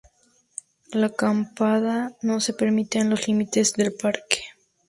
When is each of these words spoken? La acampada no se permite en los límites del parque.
La 0.93 1.05
acampada 1.05 2.17
no 2.23 2.39
se 2.39 2.53
permite 2.53 2.97
en 2.97 3.11
los 3.11 3.27
límites 3.27 3.73
del 3.73 3.93
parque. 3.93 4.43